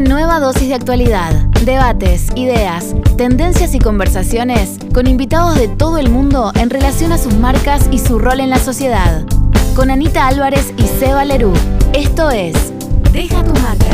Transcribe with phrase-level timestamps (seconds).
[0.00, 1.34] Nueva dosis de actualidad,
[1.66, 7.34] debates, ideas, tendencias y conversaciones con invitados de todo el mundo en relación a sus
[7.34, 9.22] marcas y su rol en la sociedad.
[9.76, 11.52] Con Anita Álvarez y Seba Lerú.
[11.92, 12.72] Esto es
[13.12, 13.86] Deja tu marca.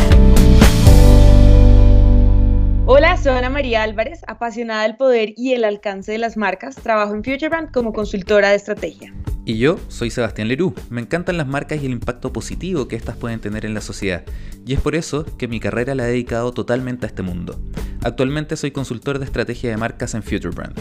[2.87, 6.77] Hola, soy Ana María Álvarez, apasionada del poder y el alcance de las marcas.
[6.77, 9.13] Trabajo en Futurebrand como consultora de estrategia.
[9.49, 10.75] Y yo soy Sebastián Lerú.
[10.91, 14.23] Me encantan las marcas y el impacto positivo que éstas pueden tener en la sociedad.
[14.67, 17.59] Y es por eso que mi carrera la he dedicado totalmente a este mundo.
[18.05, 20.79] Actualmente soy consultor de estrategia de marcas en Futurebrand.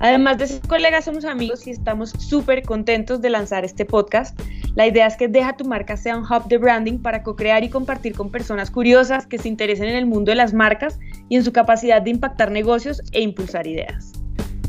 [0.00, 4.36] Además de ser colegas, somos amigos y estamos súper contentos de lanzar este podcast.
[4.74, 7.68] La idea es que Deja tu marca sea un hub de branding para co-crear y
[7.68, 10.98] compartir con personas curiosas que se interesen en el mundo de las marcas
[11.28, 14.19] y en su capacidad de impactar negocios e impulsar ideas.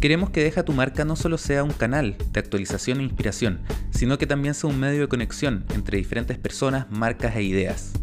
[0.01, 3.59] Queremos que Deja tu marca no solo sea un canal de actualización e inspiración,
[3.91, 7.93] sino que también sea un medio de conexión entre diferentes personas, marcas e ideas.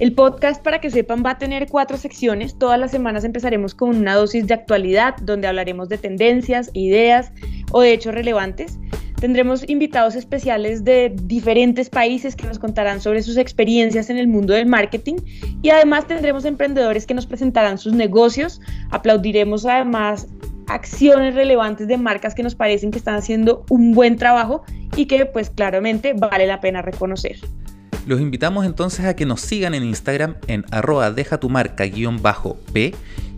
[0.00, 2.58] El podcast, para que sepan, va a tener cuatro secciones.
[2.58, 7.32] Todas las semanas empezaremos con una dosis de actualidad, donde hablaremos de tendencias, ideas
[7.72, 8.78] o de hechos relevantes.
[9.18, 14.52] Tendremos invitados especiales de diferentes países que nos contarán sobre sus experiencias en el mundo
[14.52, 15.16] del marketing
[15.62, 18.60] y además tendremos emprendedores que nos presentarán sus negocios.
[18.90, 20.26] Aplaudiremos además
[20.68, 24.64] acciones relevantes de marcas que nos parecen que están haciendo un buen trabajo
[24.96, 27.36] y que pues claramente vale la pena reconocer.
[28.06, 30.64] Los invitamos entonces a que nos sigan en Instagram en
[31.14, 32.94] deja tu marca-p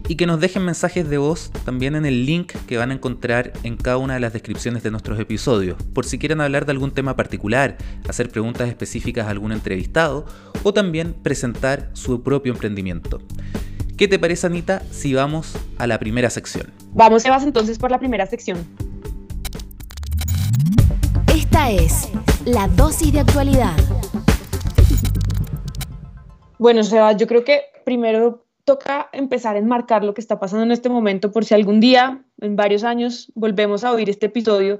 [0.09, 3.53] y que nos dejen mensajes de voz también en el link que van a encontrar
[3.63, 6.93] en cada una de las descripciones de nuestros episodios, por si quieren hablar de algún
[6.93, 7.77] tema particular,
[8.09, 10.27] hacer preguntas específicas a algún entrevistado
[10.63, 13.21] o también presentar su propio emprendimiento.
[13.97, 16.71] ¿Qué te parece, Anita, si vamos a la primera sección?
[16.93, 18.59] Vamos, Sebas, entonces por la primera sección.
[21.35, 22.11] Esta es
[22.45, 23.75] la dosis de actualidad.
[26.59, 30.73] Bueno, Sebas, yo creo que primero toca empezar a enmarcar lo que está pasando en
[30.73, 34.79] este momento por si algún día, en varios años, volvemos a oír este episodio,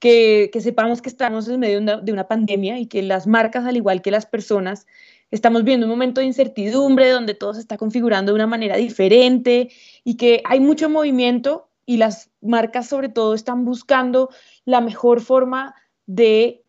[0.00, 3.66] que, sepamos que estamos en medio de una, de una pandemia y que las marcas,
[3.66, 4.88] al igual que las personas,
[5.30, 9.70] Estamos viendo un momento de incertidumbre donde todo se está configurando de una manera diferente
[10.04, 14.30] y que hay mucho movimiento y las marcas sobre todo están buscando
[14.64, 15.74] la mejor forma
[16.06, 16.62] de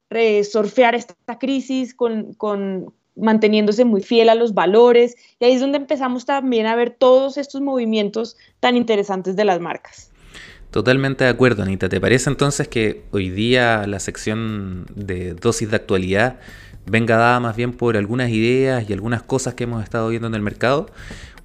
[0.50, 5.16] surfear esta crisis con, con manteniéndose muy fiel a los valores.
[5.40, 9.59] Y ahí es donde empezamos también a ver todos estos movimientos tan interesantes de las
[9.59, 10.12] marcas.
[10.72, 11.90] Totalmente de acuerdo, Anita.
[11.90, 16.40] ¿Te parece entonces que hoy día la sección de dosis de actualidad
[16.89, 20.35] venga dada más bien por algunas ideas y algunas cosas que hemos estado viendo en
[20.35, 20.88] el mercado.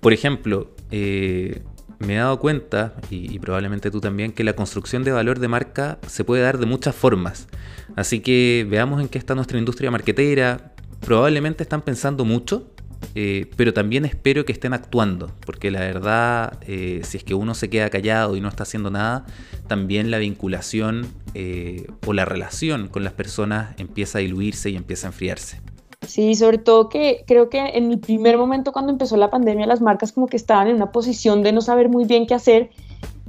[0.01, 1.63] Por ejemplo, eh,
[1.99, 5.99] me he dado cuenta, y, probablemente tú también, que la construcción de valor de marca
[6.07, 7.49] se puede dar de muchas formas.
[7.97, 10.73] Así que veamos en qué está nuestra industria marketera.
[11.01, 12.74] Probablemente están pensando mucho
[13.15, 17.55] eh, pero también espero que estén actuando, porque la verdad, eh, si es que uno
[17.55, 19.25] se queda callado y no está haciendo nada,
[19.67, 25.07] también la vinculación eh, o la relación con las personas empieza a diluirse y empieza
[25.07, 25.61] a enfriarse.
[26.07, 29.81] Sí, sobre todo que creo que en el primer momento cuando empezó la pandemia las
[29.81, 32.71] marcas como que estaban en una posición de no saber muy bien qué hacer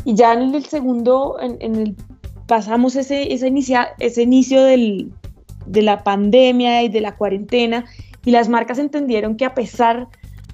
[0.04, 1.96] y ya en el segundo, en, el,
[2.48, 5.12] pasamos ese, ese, inicia, ese inicio del,
[5.66, 7.86] de la pandemia y de la cuarentena
[8.26, 10.08] y las marcas entendieron que a pesar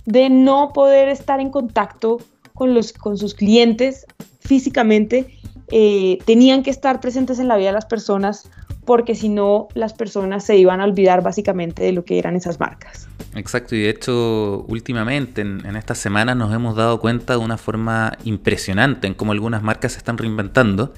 [0.05, 2.19] de no poder estar en contacto
[2.53, 4.05] con, los, con sus clientes
[4.39, 5.39] físicamente,
[5.71, 8.49] eh, tenían que estar presentes en la vida de las personas
[8.83, 12.59] porque si no las personas se iban a olvidar básicamente de lo que eran esas
[12.59, 13.07] marcas.
[13.35, 17.57] Exacto, y de hecho últimamente en, en estas semanas nos hemos dado cuenta de una
[17.57, 20.93] forma impresionante en cómo algunas marcas se están reinventando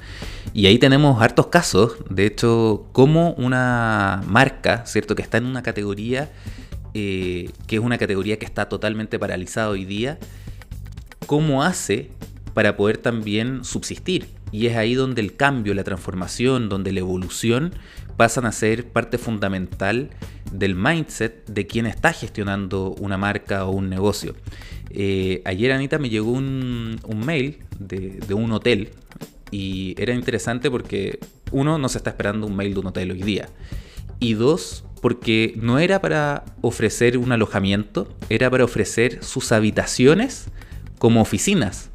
[0.54, 5.16] y ahí tenemos hartos casos, de hecho, como una marca, ¿cierto?
[5.16, 6.30] Que está en una categoría
[6.94, 10.20] eh, que es una categoría que está totalmente paralizada hoy día,
[11.26, 12.10] ¿cómo hace
[12.54, 14.28] para poder también subsistir?
[14.52, 17.74] Y es ahí donde el cambio, la transformación, donde la evolución
[18.18, 20.12] pasan a ser parte fundamental
[20.52, 24.36] del mindset de quien está gestionando una marca o un negocio.
[24.92, 28.92] Eh, ayer, Anita, me llegó un, mail de, de, un hotel
[29.50, 31.20] y era interesante porque,
[31.52, 33.50] uno, no se está esperando un mail de un hotel hoy día.
[34.20, 40.46] Y dos, porque no era para ofrecer un alojamiento, era para ofrecer sus habitaciones
[40.98, 41.90] como oficinas.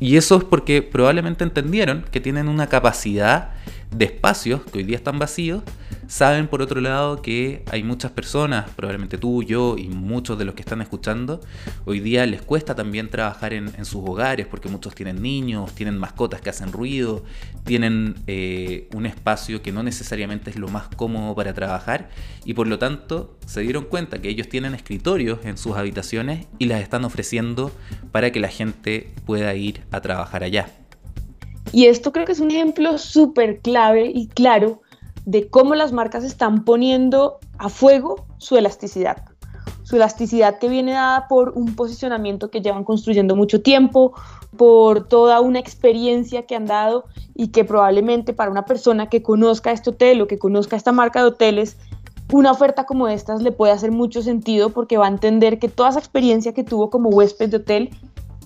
[0.00, 3.50] Y eso es porque probablemente entendieron que tienen una capacidad
[3.94, 5.62] de espacios que hoy día están vacíos
[6.08, 10.54] saben por otro lado que hay muchas personas, probablemente tú, yo y muchos de los
[10.54, 11.40] que están escuchando,
[11.84, 16.40] hoy día les cuesta también trabajar en, sus hogares porque muchos tienen niños, tienen mascotas
[16.40, 17.22] que hacen ruido,
[17.64, 22.08] tienen eh, un espacio que no necesariamente es lo más cómodo para trabajar
[22.44, 26.66] y por lo tanto se dieron cuenta que ellos tienen escritorios en sus habitaciones y
[26.66, 27.70] las están ofreciendo
[28.12, 30.70] para que la gente pueda ir a trabajar allá.
[31.70, 34.80] Y esto creo que es un ejemplo súper clave y claro
[35.28, 39.26] de cómo las marcas están poniendo a fuego su elasticidad.
[39.82, 44.14] Su elasticidad que viene dada por un posicionamiento que llevan construyendo mucho tiempo,
[44.56, 47.04] por toda una experiencia que han dado
[47.34, 51.20] y que probablemente para una persona que conozca este hotel o que conozca esta marca
[51.20, 51.76] de hoteles,
[52.32, 55.90] una oferta como estas le puede hacer mucho sentido porque va a entender que toda
[55.90, 57.90] esa experiencia que tuvo como huésped de hotel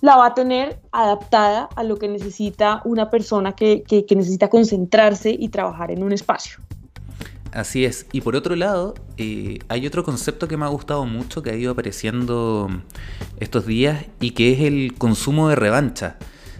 [0.03, 5.49] la va a tener adaptada a lo que necesita una persona que, necesita concentrarse y
[5.49, 6.59] trabajar en un espacio.
[7.53, 8.07] Así es.
[8.11, 11.55] Y por otro lado, eh, hay otro concepto que me ha gustado mucho, que ha
[11.55, 12.69] ido apareciendo
[13.39, 16.17] estos días, y que es el consumo de revancha.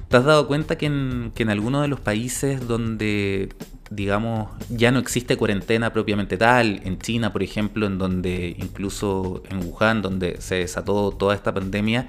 [0.09, 3.49] ¿Te has dado cuenta que en, que en algunos de los países donde,
[3.91, 9.67] digamos, ya no existe cuarentena propiamente tal, en China, por ejemplo, en donde incluso en
[9.67, 12.09] Wuhan, donde se desató toda esta pandemia,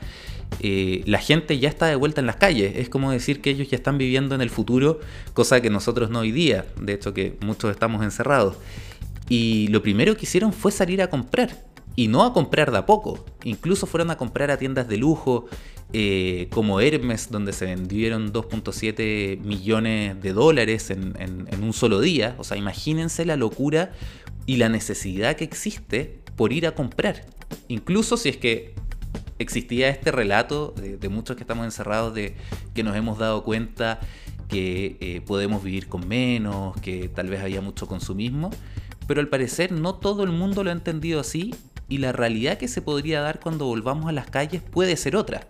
[0.60, 2.74] eh, la gente ya está de vuelta en las calles.
[2.76, 5.00] Es como decir que ellos ya están viviendo en el futuro,
[5.34, 6.66] cosa que nosotros no hoy día.
[6.80, 8.58] De hecho, que muchos estamos encerrados.
[9.30, 11.66] Y lo primero que hicieron fue salir a comprar.
[11.96, 13.24] Y no a comprar de a poco.
[13.44, 15.46] Incluso fueron a comprar a tiendas de lujo
[15.92, 22.36] eh, como Hermes, donde se vendieron 2.7 millones de dólares en, en un solo día.
[22.40, 23.92] O sea, imagínense la locura
[24.46, 27.26] y la necesidad que existe por ir a comprar.
[27.68, 28.74] Incluso si es que
[29.40, 32.36] existía este relato de, muchos que estamos encerrados de
[32.74, 34.00] que nos hemos dado cuenta
[34.48, 38.52] que eh, podemos vivir con menos, que tal vez había mucho consumismo,
[39.08, 41.54] pero al parecer no todo el mundo lo ha entendido así
[41.90, 45.48] y la realidad que se podría dar cuando volvamos a las calles puede ser otra.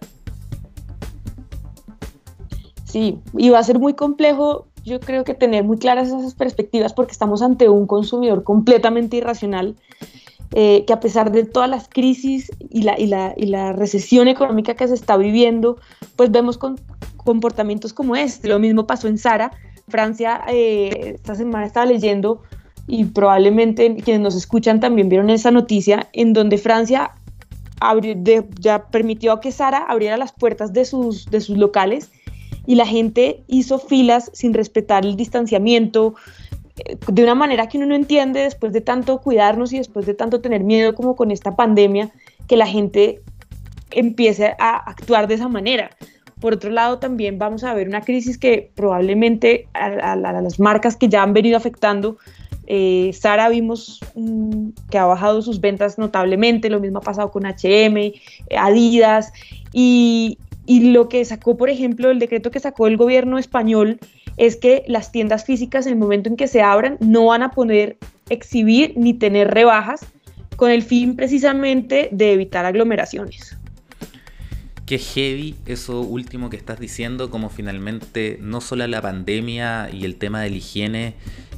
[2.85, 6.93] Sí, y va a ser muy complejo, yo creo que tener muy claras esas perspectivas
[6.93, 9.75] porque estamos ante un consumidor completamente irracional
[10.55, 14.27] eh, que a pesar de todas las crisis y la, y, la, y la, recesión
[14.27, 15.77] económica que se está viviendo,
[16.15, 16.79] pues vemos con
[17.17, 18.47] comportamientos como este.
[18.47, 19.51] Lo mismo pasó en Sara.
[19.87, 22.41] Francia, eh, esta semana estaba leyendo
[22.87, 27.11] y probablemente quienes nos escuchan también vieron esa noticia en donde Francia
[28.59, 32.11] ya permitió que Sara abriera las puertas de sus, de sus locales
[32.65, 36.15] y la gente hizo filas sin respetar el distanciamiento,
[37.07, 40.41] de una manera que uno no entiende después de tanto cuidarnos y después de tanto
[40.41, 42.11] tener miedo como con esta pandemia,
[42.47, 43.21] que la gente
[43.91, 45.91] empiece a actuar de esa manera.
[46.39, 51.07] Por otro lado, también vamos a ver una crisis que probablemente a, las marcas que
[51.07, 52.17] ya han venido afectando,
[52.65, 57.43] eh, Sara vimos mm, que ha bajado sus ventas notablemente, lo mismo ha pasado con
[57.45, 58.13] HM,
[58.57, 59.31] Adidas,
[59.71, 63.99] y, y lo que sacó, por ejemplo, el decreto que sacó el gobierno español
[64.37, 67.51] es que las tiendas físicas en el momento en que se abran no van a
[67.51, 67.97] poder
[68.29, 70.05] exhibir ni tener rebajas
[70.55, 73.57] con el fin precisamente de evitar aglomeraciones.
[74.85, 80.17] Qué heavy eso último que estás diciendo, como finalmente no solo la pandemia y el
[80.17, 81.15] tema de la higiene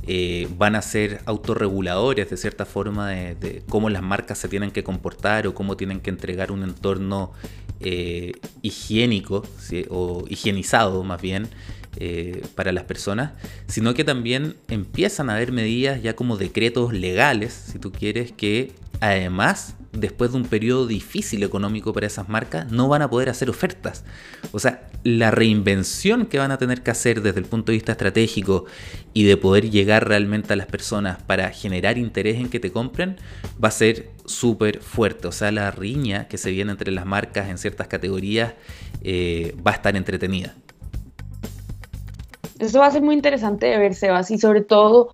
[0.08, 4.84] eh, van a ser autorreguladores de cierta forma de, cómo las marcas se tienen que
[4.84, 7.32] comportar o cómo tienen que entregar un entorno
[7.80, 9.44] eh, higiénico
[9.90, 11.48] o higienizado más bien
[11.98, 13.32] eh, para las personas,
[13.68, 18.74] sino que también empiezan a haber medidas ya como decretos legales, si tú quieres, que
[19.00, 23.50] además, después de un periodo difícil económico para esas marcas, no van a poder hacer
[23.50, 24.04] ofertas.
[24.52, 27.94] O sea, la reinvención que van a tener que hacer desde el punto de vista
[27.94, 28.66] estratégico
[29.14, 33.18] y de poder llegar realmente a las personas para generar interés en que te compren,
[33.64, 35.28] va a ser súper fuerte.
[35.28, 38.54] O sea, la riña que se viene entre las marcas en ciertas categorías
[39.02, 40.56] eh, va a estar entretenida.
[42.60, 45.14] Eso va a ser muy interesante de ver, Sebas, y sobre todo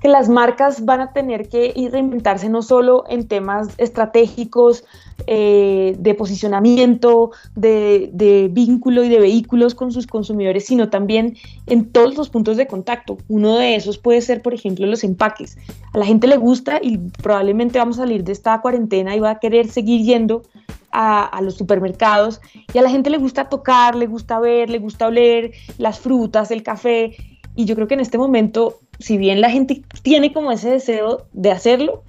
[0.00, 4.84] que las marcas van a tener que reinventarse no solo en temas estratégicos,
[5.26, 12.16] eh, de posicionamiento, de, vínculo y de vehículos con sus consumidores, sino también en todos
[12.16, 13.18] los puntos de contacto.
[13.28, 15.58] Uno de esos puede ser, por ejemplo, los empaques.
[15.92, 19.30] A la gente le gusta y probablemente vamos a salir de esta cuarentena y va
[19.30, 20.42] a querer seguir yendo
[20.90, 22.40] a, los supermercados
[22.74, 26.50] y a la gente le gusta tocar, le gusta ver, le gusta oler las frutas,
[26.50, 27.14] el café.
[27.54, 31.26] Y yo creo que en este momento, si bien la gente tiene como ese deseo
[31.32, 32.04] de hacerlo,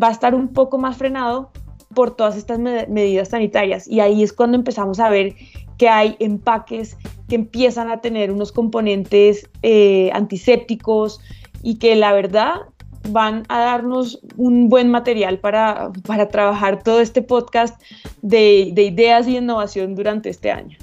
[0.00, 1.50] va a estar un poco más frenado
[1.94, 3.88] por todas estas medidas sanitarias.
[3.88, 5.34] Y ahí es cuando empezamos a ver
[5.78, 6.96] que hay empaques
[7.28, 11.20] que empiezan a tener unos componentes eh, antisépticos
[11.62, 12.54] y que la verdad
[13.08, 17.80] van a darnos un buen material para, para trabajar todo este podcast
[18.22, 20.76] de, de ideas y innovación durante este año.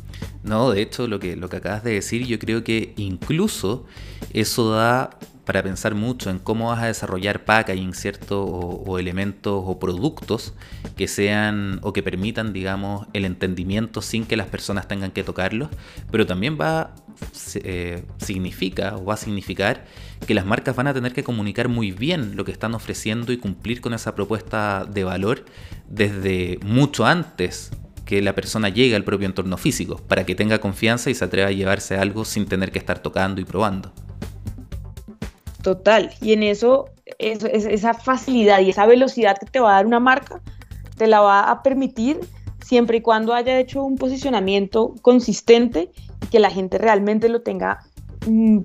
[0.44, 3.86] No, de hecho, lo que, lo que acabas de decir, yo creo que incluso
[4.34, 5.12] eso da
[5.46, 8.44] para pensar mucho en cómo vas a desarrollar packaging, ¿cierto?
[8.44, 10.54] O, elementos o productos
[10.96, 15.70] que sean o que permitan, digamos, el entendimiento sin que las personas tengan que tocarlos,
[16.12, 16.96] pero también va,
[17.56, 19.86] eh, significa o va a significar
[20.26, 23.38] que las marcas van a tener que comunicar muy bien lo que están ofreciendo y
[23.38, 25.46] cumplir con esa propuesta de valor
[25.90, 27.72] desde mucho antes
[28.06, 31.50] que la persona llegue al propio entorno físico, para que tenga confianza y se atreva
[31.50, 33.94] a llevarse algo sin tener que estar tocando y probando.
[35.64, 36.90] Total, y en eso,
[37.20, 40.42] esa facilidad y esa velocidad que te va a dar una marca,
[40.98, 42.20] te la va a permitir
[42.64, 45.90] siempre y cuando haya hecho un posicionamiento consistente
[46.22, 47.80] y que la gente realmente lo tenga
[48.28, 48.60] mm,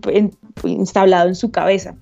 [0.65, 1.95] instalado en su cabeza.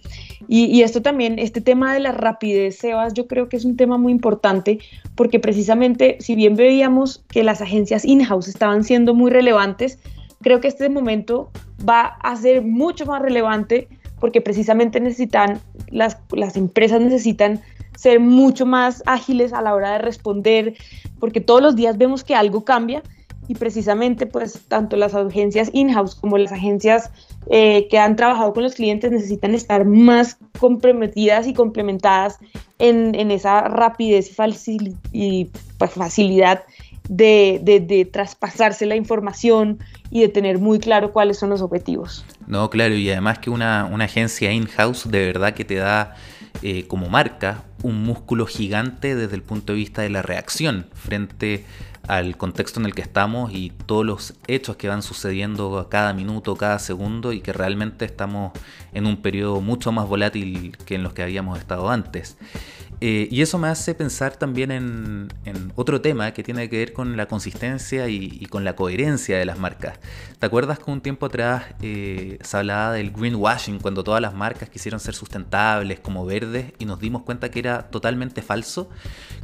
[0.48, 3.98] Y, esto también, este tema de la rapidez, Sebas, yo creo que es un tema
[3.98, 4.78] muy importante
[5.16, 9.98] porque precisamente, si bien veíamos que las agencias in-house estaban siendo muy relevantes,
[10.42, 11.50] creo que este momento
[11.86, 13.88] va a ser mucho más relevante
[14.20, 17.62] porque precisamente necesitan, las, las empresas necesitan
[17.96, 20.74] ser mucho más ágiles a la hora de responder,
[21.18, 23.02] porque todos los días vemos que algo cambia
[23.48, 27.10] y precisamente pues tanto las agencias in-house como las agencias
[27.48, 32.38] eh, que han trabajado con los clientes necesitan estar más comprometidas y complementadas
[32.78, 34.34] en, en esa rapidez
[34.66, 36.64] y, y pues, facilidad
[37.08, 39.78] de, de, traspasarse la información
[40.10, 42.24] y de tener muy claro cuáles son los objetivos.
[42.46, 46.14] No, claro, y además que una, una agencia in-house de verdad que te da
[46.62, 51.64] eh, como marca un músculo gigante desde el punto de vista de la reacción frente
[52.08, 56.12] al contexto en el que estamos y todos los hechos que van sucediendo a cada
[56.12, 58.52] minuto, cada segundo y que realmente estamos
[58.94, 62.38] en un periodo mucho más volátil que en los que habíamos estado antes.
[63.00, 65.28] Eh, y eso me hace pensar también en,
[65.74, 69.58] otro tema que tiene que ver con la consistencia y, con la coherencia de las
[69.58, 69.98] marcas.
[70.38, 74.70] ¿Te acuerdas que un tiempo atrás eh, se hablaba del greenwashing, cuando todas las marcas
[74.70, 78.88] quisieron ser sustentables, como verdes, y nos dimos cuenta que era totalmente falso?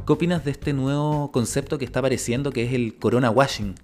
[0.05, 3.75] ¿Qué opinas de este nuevo concepto que está apareciendo, que es el corona washing?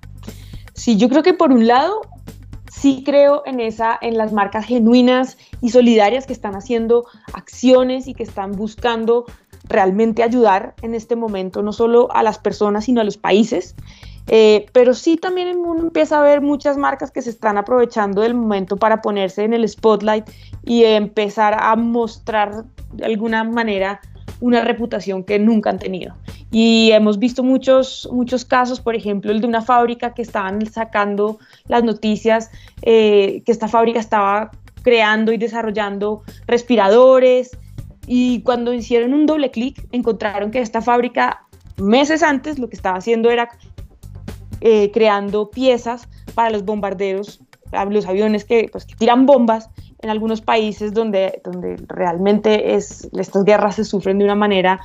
[0.74, 2.02] Sí, yo creo que por un lado
[2.72, 8.14] sí creo en esa, en las marcas genuinas y solidarias que están haciendo acciones y
[8.14, 9.26] que están buscando
[9.70, 13.76] realmente ayudar en este momento, no solo a las personas, sino a los países.
[14.28, 18.36] Eh, pero sí también uno empieza a ver muchas marcas que se están aprovechando del
[18.36, 20.30] momento para ponerse en el spotlight
[20.64, 24.02] y empezar a mostrar de alguna manera
[24.40, 26.16] una reputación que nunca han tenido.
[26.52, 31.40] Y hemos visto muchos, muchos casos, por ejemplo, el de una fábrica que estaban sacando
[31.68, 32.50] las noticias,
[32.82, 37.52] eh, que esta fábrica estaba creando y desarrollando respiradores,
[38.12, 41.46] y cuando hicieron un doble clic encontraron que esta fábrica
[41.78, 43.52] meses antes lo que estaba haciendo era
[44.62, 47.40] eh, creando piezas para los bombarderos,
[47.92, 49.70] los aviones que, pues, que, tiran bombas
[50.02, 54.80] en algunos países donde, donde realmente es, estas guerras se sufren de una manera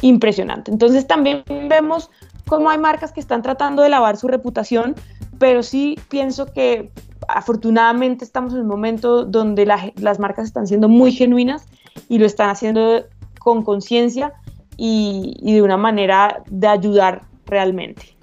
[0.00, 0.70] impresionante.
[0.70, 2.12] Entonces también vemos
[2.46, 4.94] cómo hay marcas que están tratando de lavar su reputación,
[5.40, 6.92] pero sí pienso que
[7.26, 11.66] afortunadamente estamos en un momento donde las marcas están siendo muy genuinas
[12.08, 13.04] y lo están haciendo
[13.38, 14.32] con conciencia
[14.76, 18.16] y, de una manera de ayudar realmente.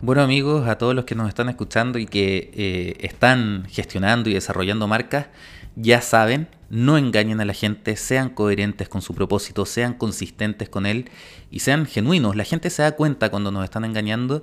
[0.00, 4.34] Bueno amigos, a todos los que nos están escuchando y que eh, están gestionando y
[4.34, 5.28] desarrollando marcas,
[5.76, 10.86] ya saben, no engañen a la gente, sean coherentes con su propósito, sean consistentes con
[10.86, 11.10] él
[11.50, 12.36] y sean genuinos.
[12.36, 14.42] La gente se da cuenta cuando nos están engañando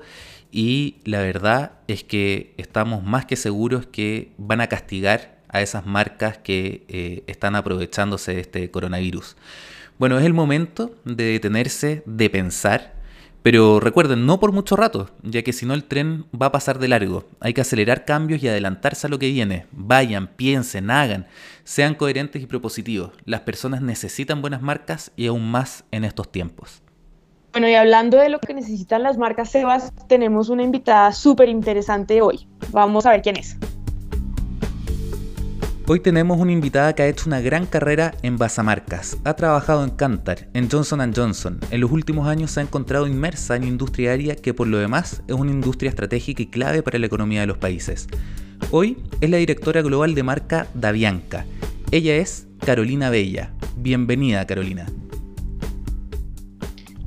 [0.51, 5.85] y la verdad es que estamos más que seguros que van a castigar a esas
[5.85, 9.35] marcas que eh, están aprovechándose de este coronavirus.
[9.99, 12.93] Bueno, es el momento de detenerse, de pensar,
[13.43, 16.77] pero recuerden, no por mucho rato, ya que si no el tren va a pasar
[16.77, 17.25] de largo.
[17.39, 19.65] Hay que acelerar cambios y adelantarse a lo que viene.
[19.71, 21.27] Vayan, piensen, hagan,
[21.63, 23.11] sean coherentes y propositivos.
[23.25, 26.81] Las personas necesitan buenas marcas y aún más en estos tiempos.
[27.51, 32.21] Bueno, y hablando de lo que necesitan las marcas Sebas, tenemos una invitada súper interesante
[32.21, 32.47] hoy.
[32.71, 33.57] Vamos a ver quién es.
[35.87, 39.17] Hoy tenemos una invitada que ha hecho una gran carrera en basamarcas.
[39.23, 41.59] Ha trabajado en Kantar, en Johnson Johnson.
[41.71, 45.23] En los últimos años se ha encontrado inmersa en industria aérea que por lo demás
[45.27, 48.07] es una industria estratégica y clave para la economía de los países.
[48.69, 51.45] Hoy es la directora global de marca Davianca.
[51.89, 53.51] Ella es Carolina Bella.
[53.75, 54.85] Bienvenida, Carolina.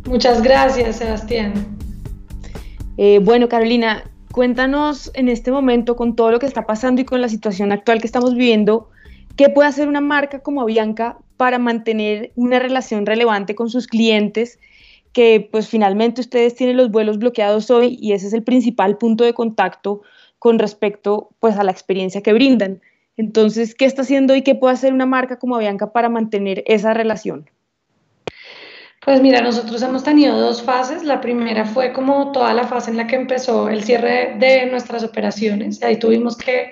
[0.04, 1.54] Muchas gracias, Sebastián.
[2.96, 4.04] Eh, bueno, Carolina,
[4.34, 8.00] cuéntanos en este momento con todo lo que está pasando y con la situación actual
[8.00, 8.90] que estamos viviendo,
[9.36, 14.60] ¿Qué puede hacer una marca como Avianca para mantener una relación relevante con sus clientes?
[15.12, 19.24] Que pues finalmente ustedes tienen los vuelos bloqueados hoy y ese es el principal punto
[19.24, 20.02] de contacto
[20.38, 22.80] con respecto pues a la experiencia que brindan.
[23.16, 26.94] Entonces, ¿qué está haciendo y qué puede hacer una marca como Avianca para mantener esa
[26.94, 27.50] relación?
[29.04, 31.04] Pues mira, nosotros hemos tenido dos fases.
[31.04, 35.04] La primera fue como toda la fase en la que empezó el cierre de nuestras
[35.04, 35.82] operaciones.
[35.82, 36.70] Ahí tuvimos que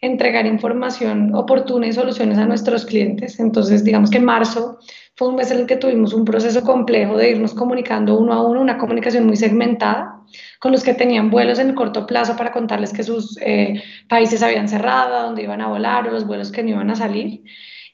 [0.00, 3.38] entregar información oportuna y soluciones a nuestros clientes.
[3.38, 4.78] Entonces, digamos que marzo
[5.14, 8.42] fue un mes en el que tuvimos un proceso complejo de irnos comunicando uno a
[8.42, 10.22] uno, una comunicación muy segmentada
[10.60, 14.42] con los que tenían vuelos en el corto plazo para contarles que sus eh, países
[14.42, 17.42] habían cerrado, dónde iban a volar o los vuelos que no iban a salir.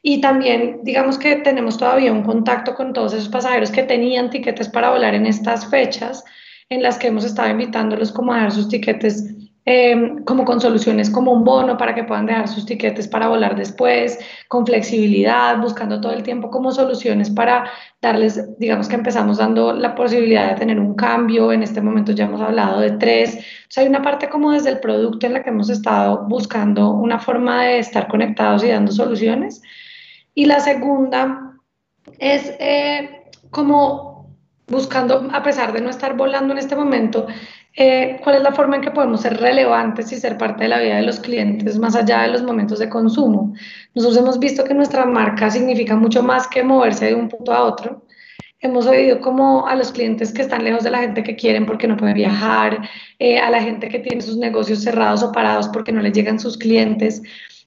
[0.03, 4.69] Y también, digamos que tenemos todavía un contacto con todos esos pasajeros que tenían tiquetes
[4.69, 6.25] para volar en estas fechas,
[6.69, 9.25] en las que hemos estado invitándolos como a dar sus tiquetes
[9.67, 13.55] Em, como con soluciones como un bono para que puedan dejar sus tiquetes para volar
[13.55, 19.75] después, con flexibilidad, buscando todo el tiempo como soluciones para darles, digamos que empezamos dando
[19.75, 23.67] la posibilidad de tener un cambio, en este momento ya hemos hablado de tres, o
[23.69, 27.19] sea, hay una parte como desde el producto en la que hemos estado buscando una
[27.21, 29.63] forma de estar conectados y dando soluciones.
[30.35, 31.57] Y la segunda
[32.19, 34.11] es eh, como
[34.67, 37.27] buscando, a pesar de no estar volando en este momento,
[37.75, 40.81] eh, cuál es la forma en que podemos ser relevantes y ser parte de la
[40.81, 43.55] vida de los clientes más allá de los momentos de consumo.
[43.95, 47.65] Nosotros hemos visto que nuestra marca significa mucho más que moverse de un punto a
[47.65, 48.05] otro.
[48.61, 51.89] Hemos oído como a los clientes que están lejos de la gente que quieren porque
[51.89, 55.93] no pueden viajar, eh, a la gente que tiene sus negocios cerrados o parados porque
[55.93, 57.23] no les llegan sus clientes.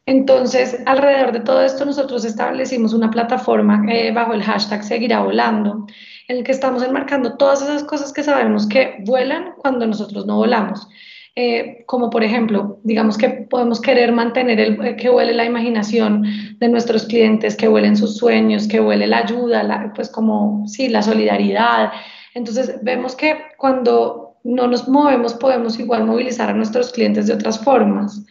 [0.05, 5.87] Entonces, alrededor de todo esto, nosotros establecimos una plataforma eh, bajo el hashtag Seguirá Volando,
[6.27, 10.35] en el que estamos enmarcando todas esas cosas que sabemos que vuelan cuando nosotros no
[10.35, 10.87] volamos.
[11.35, 16.23] Eh, como por ejemplo, digamos que podemos querer mantener el, eh, que huele la imaginación
[16.59, 21.01] de nuestros clientes, que huelen sus sueños, que huele la ayuda, pues como, sí, la
[21.01, 21.91] solidaridad.
[22.35, 27.57] Entonces, vemos que cuando no nos movemos podemos igual movilizar a nuestros clientes de otras
[27.63, 28.23] formas.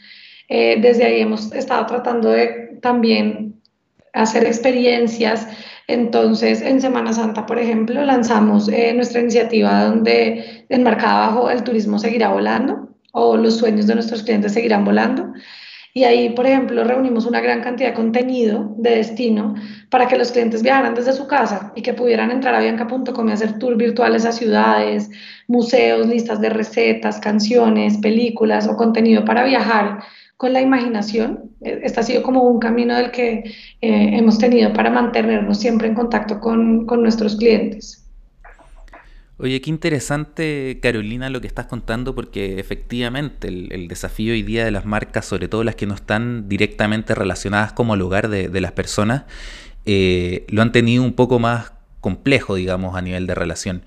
[0.54, 3.54] Eh, desde ahí hemos estado tratando de también
[4.12, 5.48] hacer experiencias
[5.88, 11.98] entonces, en Semana Santa, por ejemplo, lanzamos eh, nuestra iniciativa donde enmarcada bajo el turismo
[11.98, 15.32] seguirá volando o los sueños de nuestros clientes seguirán volando.
[15.94, 19.54] Y ahí, por ejemplo, reunimos una gran cantidad de contenido de destino
[19.90, 23.32] para que los clientes viajaran desde su casa y que pudieran entrar a bianca.com y
[23.32, 25.10] hacer tours virtuales a ciudades,
[25.48, 29.98] museos, listas de recetas, canciones, películas o contenido para viajar
[30.36, 31.50] con la imaginación.
[31.60, 33.44] E, este ha sido como un camino del que
[33.80, 38.04] eh, hemos tenido para mantenernos siempre en contacto con, nuestros clientes.
[39.38, 44.70] Oye, qué interesante, Carolina, lo que estás contando, porque efectivamente el, desafío hoy día de
[44.70, 48.72] las marcas, sobre todo las que no están directamente relacionadas como lugar de, de las
[48.72, 49.24] personas,
[49.84, 53.82] eh, lo han tenido un poco más complejo, digamos, a nivel de relación.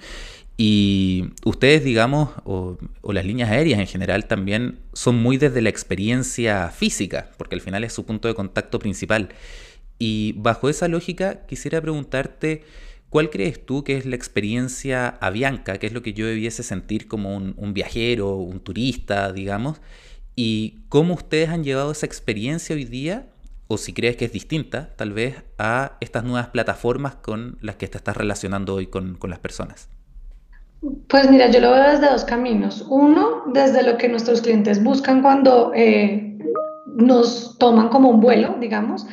[0.57, 6.69] Y ustedes, digamos, o, las líneas aéreas en general también son muy desde la experiencia
[6.69, 9.29] física, porque al final es su punto de contacto principal.
[9.99, 12.63] Y bajo esa lógica quisiera preguntarte,
[13.09, 17.07] ¿cuál crees tú que es la experiencia avianca, que es lo que yo debiese sentir
[17.07, 19.81] como un, viajero, un turista, digamos?
[20.37, 23.27] ¿Y cómo ustedes han llevado esa experiencia hoy día
[23.67, 27.87] o si crees que es distinta, tal vez, a estas nuevas plataformas con las que
[27.87, 29.89] te estás relacionando hoy con las personas.
[31.07, 32.85] Pues mira, yo lo veo desde dos caminos.
[32.89, 36.37] Uno, desde lo que nuestros clientes buscan cuando eh,
[36.85, 39.05] nos toman como un vuelo, digamos.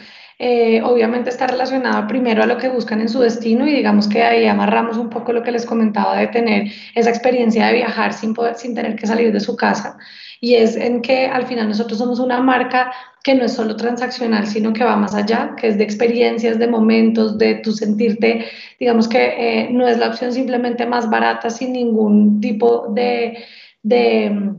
[0.44, 4.24] Eh, obviamente está relacionado primero a lo que buscan en su destino y digamos que
[4.24, 8.34] ahí amarramos un poco lo que les comentaba de tener esa experiencia de viajar sin,
[8.34, 9.96] poder, sin tener que salir de su casa.
[10.40, 14.48] Y es en que al final nosotros somos una marca que no es solo transaccional,
[14.48, 18.46] sino que va más allá, que es de experiencias, de momentos, de tu sentirte,
[18.80, 23.44] digamos que eh, no es la opción simplemente más barata sin ningún tipo de,
[23.84, 24.56] de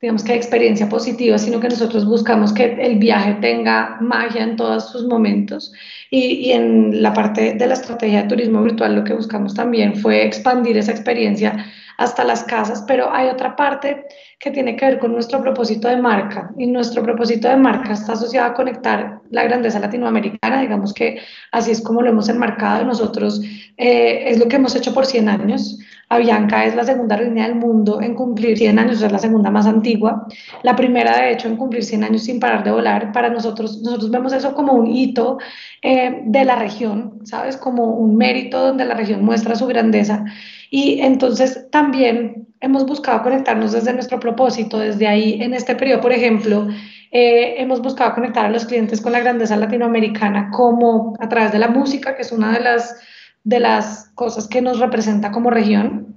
[0.00, 4.90] digamos que experiencia positiva, sino que nosotros buscamos que el viaje tenga magia en todos
[4.90, 5.72] sus momentos.
[6.10, 9.94] Y, y, en la parte de la estrategia de turismo virtual lo que buscamos también
[9.94, 11.66] fue expandir esa experiencia
[12.00, 14.06] hasta las casas, pero hay otra parte
[14.38, 16.50] que tiene que ver con nuestro propósito de marca.
[16.56, 21.20] Y nuestro propósito de marca está asociado a conectar la grandeza latinoamericana, digamos que
[21.52, 23.42] así es como lo hemos enmarcado nosotros,
[23.76, 25.78] eh, es lo que hemos hecho por 100 años.
[26.10, 29.66] Avianca es la segunda línea del mundo en cumplir 100 años, es la segunda más
[29.66, 30.26] antigua.
[30.62, 33.12] La primera, de hecho, en cumplir 100 años sin parar de volar.
[33.12, 35.38] Para nosotros, nosotros vemos eso como un hito
[35.82, 37.56] eh, de la región, ¿sabes?
[37.56, 40.24] Como un mérito donde la región muestra su grandeza.
[40.70, 46.12] Y entonces también hemos buscado conectarnos desde nuestro propósito, desde ahí en este periodo, por
[46.12, 46.68] ejemplo,
[47.12, 51.58] Eh, hemos buscado conectar a los clientes con la grandeza latinoamericana como a través de
[51.58, 53.00] la música, que es una de las,
[53.44, 56.16] de las cosas que nos representa como región.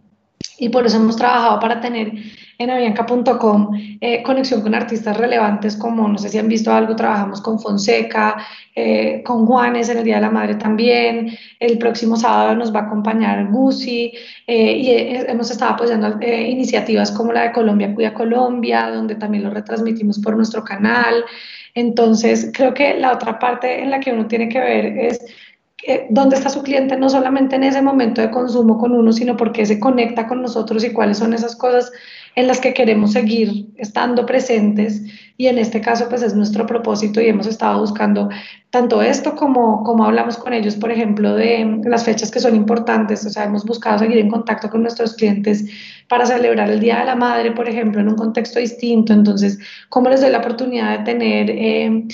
[0.57, 2.13] Y por eso hemos trabajado para tener
[2.57, 7.41] en avianca.com eh, conexión con artistas relevantes como, no sé si han visto algo, trabajamos
[7.41, 8.37] con Fonseca,
[8.75, 12.81] eh, con Juanes en el Día de la Madre también, el próximo sábado nos va
[12.81, 14.13] a acompañar Gucci
[14.47, 14.91] eh, y
[15.27, 20.35] hemos estado apoyando iniciativas como la de Colombia Cuida Colombia, donde también lo retransmitimos por
[20.35, 21.25] nuestro canal.
[21.75, 25.19] Entonces, creo que la otra parte en la que uno tiene que ver es
[26.09, 29.65] dónde está su cliente, no solamente en ese momento de consumo con uno, sino porque
[29.65, 31.91] se conecta con nosotros y cuáles son esas cosas
[32.35, 35.01] en las que queremos seguir estando presentes.
[35.37, 38.29] Y en este caso pues es nuestro propósito y hemos estado buscando
[38.69, 43.25] tanto esto como, como hablamos con ellos, por ejemplo, de las fechas que son importantes,
[43.25, 45.65] o sea, hemos buscado seguir en contacto con nuestros clientes
[46.07, 50.09] para celebrar el Día de la Madre, por ejemplo, en un contexto distinto, entonces, ¿cómo
[50.09, 52.07] les doy la oportunidad de tener eh,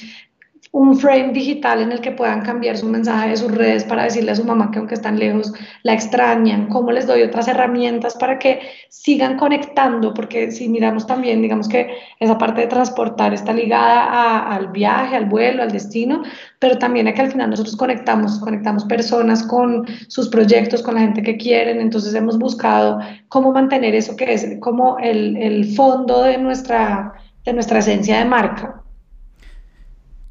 [0.72, 4.32] un frame digital en el que puedan cambiar su mensaje de sus redes para decirle
[4.32, 5.52] a su mamá que aunque están lejos
[5.82, 11.42] la extrañan, cómo les doy otras herramientas para que sigan conectando, porque si miramos también,
[11.42, 16.22] digamos que esa parte de transportar está ligada al viaje, al vuelo, al destino,
[16.60, 21.02] pero también a que al final nosotros conectamos, conectamos personas con sus proyectos, con la
[21.02, 26.24] gente que quieren, entonces hemos buscado cómo mantener eso que es como el, el fondo
[26.24, 28.79] de nuestra, de nuestra esencia de marca.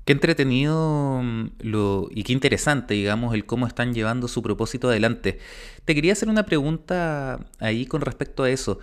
[0.08, 5.38] Qué entretenido mm, lo, y qué interesante, digamos, el cómo están llevando su propósito adelante.
[5.84, 8.78] Te quería hacer una pregunta ahí con respecto a eso.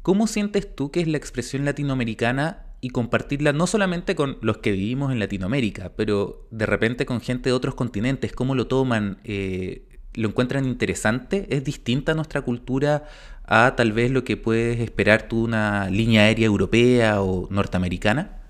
[0.00, 4.72] ¿Cómo sientes tú que es la expresión latinoamericana y compartirla no solamente con los que
[4.72, 8.32] vivimos en Latinoamérica, pero de repente con gente de otros continentes?
[8.32, 9.18] ¿Cómo lo toman?
[9.24, 11.48] Eh, ¿Lo encuentran interesante?
[11.50, 13.04] ¿Es distinta nuestra cultura
[13.44, 18.41] a tal vez lo que puedes esperar tú una línea aérea europea o norteamericana?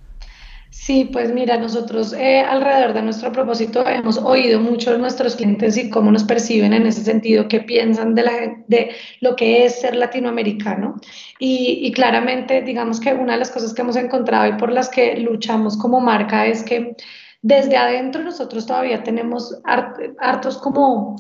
[0.72, 5.76] Sí, pues mira, nosotros eh, alrededor de nuestro propósito hemos oído mucho de nuestros clientes
[5.76, 10.96] y cómo nos perciben en ese sentido, qué piensan de, lo que es ser latinoamericano.
[11.38, 14.88] Y, y, claramente, digamos que una de las cosas que hemos encontrado y por las
[14.88, 16.96] que luchamos como marca es que
[17.42, 21.16] desde adentro nosotros todavía tenemos hartos como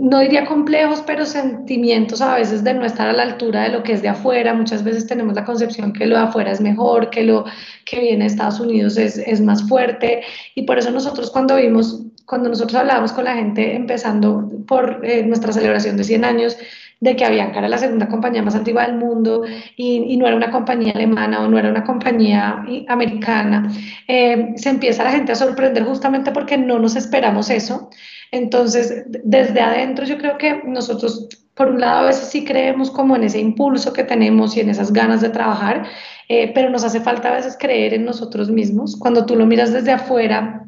[0.00, 3.82] no diría complejos, pero sentimientos a veces de no estar a la altura de lo
[3.82, 4.54] que es de afuera.
[4.54, 7.44] Muchas veces tenemos la concepción que lo de afuera es mejor, que lo
[7.84, 10.22] que viene de Estados Unidos es, es más fuerte.
[10.54, 15.22] Y por eso nosotros cuando vimos, cuando nosotros hablábamos con la gente, empezando por eh,
[15.24, 16.56] nuestra celebración de 100 años,
[17.00, 19.44] de que Avianca era la segunda compañía más antigua del mundo
[19.76, 23.72] y, y no era una compañía alemana o no era una compañía americana,
[24.06, 27.90] eh, se empieza la gente a sorprender justamente porque no nos esperamos eso.
[28.32, 33.16] Entonces, desde adentro yo creo que nosotros, por un lado, a veces sí creemos como
[33.16, 35.86] en ese impulso que tenemos y en esas ganas de trabajar,
[36.28, 38.96] eh, pero nos hace falta a veces creer en nosotros mismos.
[38.96, 40.64] Cuando tú lo miras desde afuera,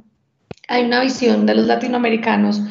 [0.68, 2.62] hay una visión de los latinoamericanos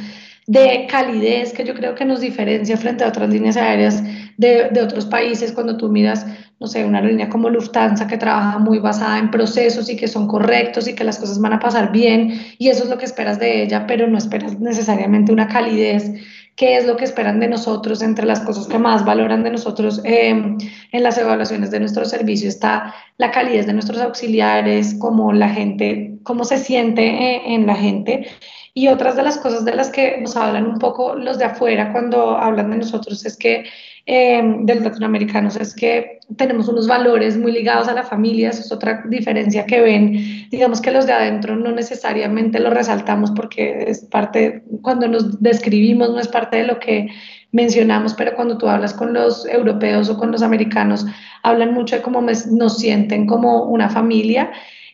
[0.47, 4.03] de calidez que yo creo que nos diferencia frente a otras líneas aéreas
[4.37, 5.51] de, de, otros países.
[5.51, 6.25] Cuando tú miras,
[6.59, 10.27] no sé, una línea como Lufthansa que trabaja muy basada en procesos y que son
[10.27, 13.39] correctos y que las cosas van a pasar bien y eso es lo que esperas
[13.39, 16.11] de ella, pero no esperas necesariamente una calidez
[16.55, 20.01] qué es lo que esperan de nosotros, entre las cosas que más valoran de nosotros
[20.03, 20.57] em,
[20.91, 26.19] en las evaluaciones de nuestro servicio está la calidez de nuestros auxiliares, cómo la gente,
[26.23, 28.27] cómo se siente eh, en la gente.
[28.73, 31.91] Y otras de las cosas de las que nos hablan un poco los de afuera
[31.91, 33.65] cuando hablan de nosotros es que
[34.05, 38.71] eh, del latinoamericanos es que tenemos unos valores muy ligados a la familia, eso es
[38.71, 40.47] otra diferencia que ven.
[40.49, 46.09] Digamos que los de adentro no necesariamente lo resaltamos porque es parte, cuando nos describimos
[46.09, 47.09] no es parte de lo que
[47.51, 51.05] mencionamos, pero cuando tú hablas con los europeos o con los americanos,
[51.43, 54.51] hablan mucho de cómo nos sienten como una familia.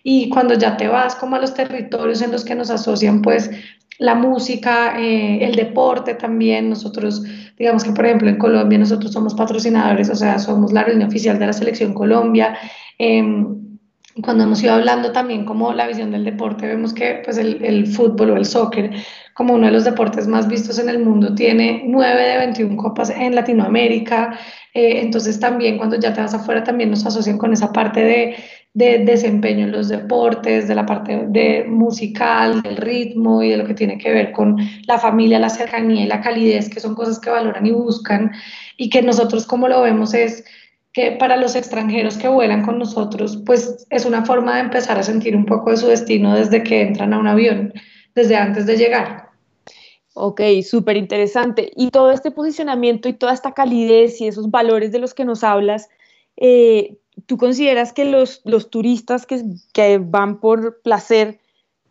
[0.10, 3.52] Y cuando ya te vas como a los territorios en los que nos asocian, pues
[4.00, 6.70] la música, eh, el deporte también.
[6.70, 7.24] Nosotros,
[7.58, 11.38] digamos que por ejemplo en Colombia nosotros somos patrocinadores, o sea, somos la reunión oficial
[11.38, 12.58] de la selección Colombia.
[12.98, 13.80] Em,
[14.24, 17.86] cuando hemos ido hablando también como la visión del deporte, vemos que pues el, el,
[17.86, 18.92] fútbol o el soccer,
[19.34, 23.10] como uno de los deportes más vistos en el mundo, tiene 9 de 21 copas
[23.10, 24.40] en Latinoamérica.
[24.74, 28.36] Eh, entonces también cuando ya te vas afuera también nos asocian con esa parte de
[28.78, 33.66] de desempeño en los deportes, de la parte de musical, del ritmo y de lo
[33.66, 37.18] que tiene que ver con la familia, la cercanía y la calidez, que son cosas
[37.20, 38.32] que valoran y buscan
[38.78, 40.46] y que nosotros como lo vemos es
[40.94, 45.04] que para los extranjeros que vuelan con nosotros, pues es una forma de empezar a
[45.04, 47.74] sentir un poco de su destino desde que entran a un avión,
[48.14, 49.30] desde antes de llegar.
[50.14, 51.72] Ok, súper interesante.
[51.76, 55.44] Y todo este posicionamiento y toda esta calidez y esos valores de los que nos
[55.44, 55.90] hablas,
[56.36, 59.42] eh, ¿tú consideras que los, los turistas que,
[59.74, 61.40] que, van por placer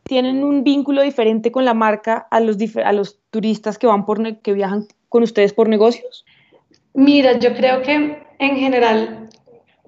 [0.04, 4.40] tienen un vínculo diferente con la marca a los, a los turistas que, van por,
[4.40, 6.24] que viajan con ustedes por negocios?
[6.94, 9.28] Mira, yo creo que en general,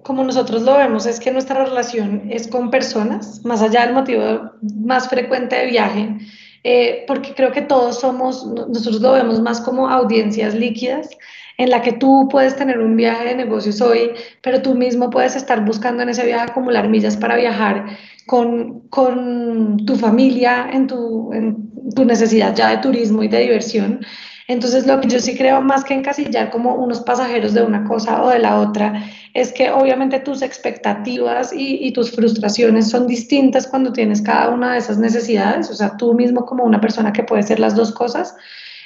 [0.03, 4.51] como nosotros lo vemos, es que nuestra relación es con personas, más allá del motivo
[4.61, 6.19] más frecuente de viaje,
[6.65, 11.11] eh, porque creo que todos somos, nosotros lo vemos más como audiencias líquidas
[11.59, 15.35] en la que tú puedes tener un viaje de negocios hoy, pero tú mismo puedes
[15.35, 17.85] estar buscando en ese viaje acumular millas para viajar
[18.27, 24.01] con, con tu familia, en tu, en tu necesidad ya de turismo y de diversión.
[24.49, 28.23] Entonces, lo que yo sí creo más que encasillar como unos pasajeros de una cosa
[28.23, 33.93] o de la otra, es que obviamente tus expectativas y, tus frustraciones son distintas cuando
[33.93, 35.71] tienes cada una de esas necesidades.
[35.71, 38.35] O sea, tú mismo como una persona que puede ser las dos cosas,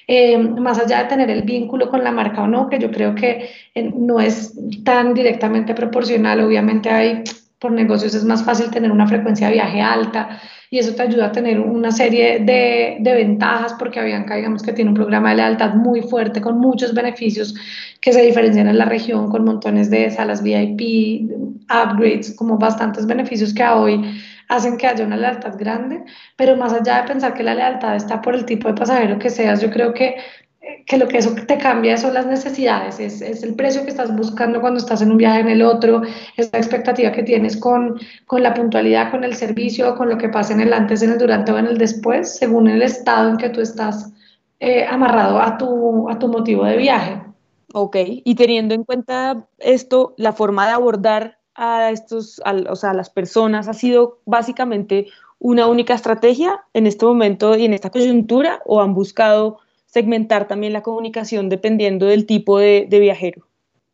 [0.09, 3.15] eh, más allá de tener el vínculo con la marca o no, que yo creo
[3.15, 7.23] que eh, no es tan directamente proporcional, obviamente hay,
[7.61, 10.41] por negocios es más fácil tener una frecuencia de viaje alta
[10.73, 14.73] y eso te ayuda a tener una serie de, de ventajas porque Avianca digamos que
[14.73, 17.55] tiene un programa de lealtad muy fuerte con muchos beneficios
[18.01, 21.31] que se diferencian en la región con montones de salas VIP,
[21.65, 24.03] upgrades, como bastantes beneficios que hoy
[24.49, 26.05] hacen que haya una lealtad grande,
[26.37, 29.29] pero más allá de pensar que la lealtad está por el tipo de pasajero que
[29.29, 30.17] seas, yo creo que,
[30.87, 34.15] que lo que eso te cambia son las necesidades, es, es, el precio que estás
[34.17, 36.03] buscando cuando estás en un viaje en el otro,
[36.37, 40.29] es la expectativa que tienes con, con la puntualidad, con el servicio, con lo que
[40.29, 43.37] pasa en el antes, en el durante o en el después, según el estado en
[43.37, 44.13] que tú estás
[44.61, 47.23] eh, amarrado a tu, a tu motivo de viaje.
[47.75, 52.95] Ok, y teniendo en cuenta esto, la forma de abordar a estos, o sea, a
[52.95, 55.09] las personas ha sido básicamente
[55.39, 59.59] una única estrategia en este momento y en esta coyuntura o han buscado
[59.93, 63.47] segmentar también la comunicación dependiendo del tipo de, viajero?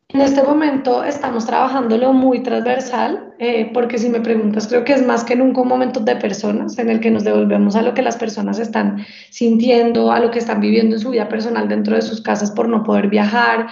[0.07, 5.05] En este momento estamos trabajándolo muy transversal, eh, porque si me preguntas, creo que es
[5.05, 8.01] más que nunca un momento de personas en el que nos devolvemos a lo que
[8.01, 12.01] las personas están sintiendo, a lo que están viviendo en su vida personal dentro de
[12.01, 13.67] sus casas por no poder viajar,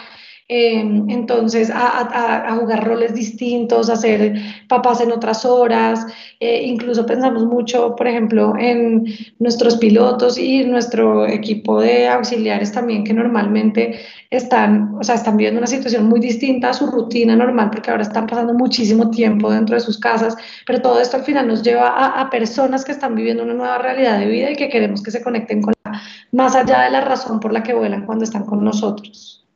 [0.50, 4.36] Em, entonces, a, jugar roles distintos, a ser
[4.70, 6.06] papás en otras horas.
[6.40, 9.06] Eh, incluso pensamos mucho, por ejemplo, en
[9.40, 15.60] nuestros pilotos y nuestro equipo de auxiliares también, que normalmente están, o sea, están viviendo
[15.60, 19.76] una situación muy distinta a su rutina normal, porque ahora están pasando muchísimo tiempo dentro
[19.76, 23.16] de sus casas, pero todo esto al final nos lleva a, a personas que están
[23.16, 26.56] viviendo una nueva realidad de vida y que queremos que se conecten con la, más
[26.56, 29.47] allá de la razón por la que vuelan cuando están con nosotros.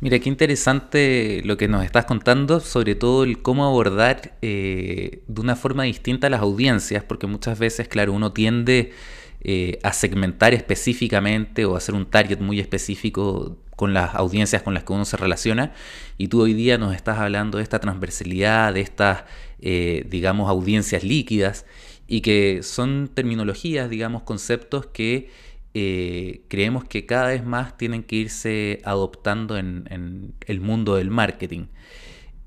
[0.00, 5.40] Mira, qué interesante lo que nos estás contando, sobre todo el cómo abordar eh, de
[5.40, 8.92] una forma distinta las audiencias, porque muchas veces, claro, uno tiende
[9.40, 14.84] eh, a segmentar específicamente o hacer un target muy específico con las audiencias con las
[14.84, 15.72] que uno se relaciona,
[16.18, 19.24] y tú hoy día nos estás hablando de esta transversalidad, de estas,
[19.60, 21.66] eh, digamos, audiencias líquidas,
[22.06, 25.30] y que son terminologías, digamos, conceptos que
[25.76, 31.66] eh, creemos que cada vez más tienen que irse adoptando en, el mundo del marketing.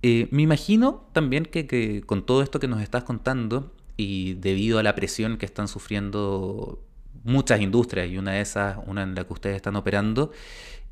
[0.02, 4.84] Eh, me imagino también que, con todo esto que nos estás contando y debido a
[4.84, 6.82] la presión que están sufriendo
[7.26, 10.32] muchas industrias y una de esas, una en la que ustedes están operando,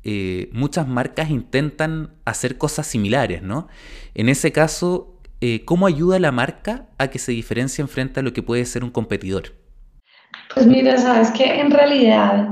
[0.04, 3.68] eh, muchas marcas intentan hacer cosas similares, ¿no?
[4.14, 5.14] En ese caso,
[5.64, 8.90] ¿cómo ayuda la marca a que se diferencie frente a lo que puede ser un
[8.90, 9.65] competidor?
[10.54, 12.48] Pues mira, sabes que en realidad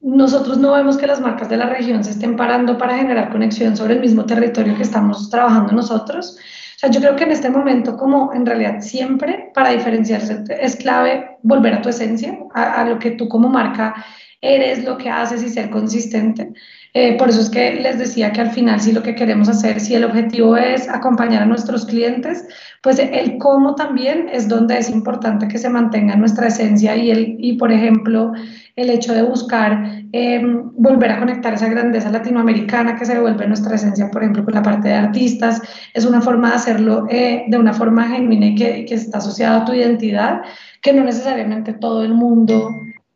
[0.00, 3.76] nosotros no vemos que las marcas de la región se estén parando para generar conexión
[3.76, 6.36] sobre el mismo territorio que estamos trabajando nosotros.
[6.76, 10.76] O sea, yo creo que en este momento, como en realidad siempre, para diferenciarse es
[10.76, 13.94] clave volver a tu esencia, a, a lo que tú como marca
[14.40, 16.52] eres, lo que haces y ser consistente.
[16.92, 19.78] Eh, por eso es que les decía que al final si lo que queremos hacer,
[19.78, 22.44] si el objetivo es acompañar a nuestros clientes,
[22.82, 27.36] pues el cómo también es donde es importante que se mantenga nuestra esencia y, el,
[27.38, 28.32] y por ejemplo,
[28.74, 33.76] el hecho de buscar em, volver a conectar esa grandeza latinoamericana que se devuelve nuestra
[33.76, 35.62] esencia, por ejemplo, con la parte de artistas,
[35.94, 39.62] es una forma de hacerlo eh, de una forma genuina y que, que está asociada
[39.62, 40.40] a tu identidad,
[40.82, 42.70] que no necesariamente todo el mundo